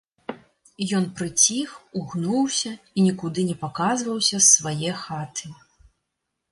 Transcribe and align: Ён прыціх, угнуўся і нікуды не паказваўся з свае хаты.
Ён 0.99 1.03
прыціх, 1.19 1.69
угнуўся 2.01 2.71
і 2.73 2.99
нікуды 3.11 3.41
не 3.51 3.55
паказваўся 3.67 4.35
з 4.39 4.43
свае 4.57 4.91
хаты. 5.05 5.47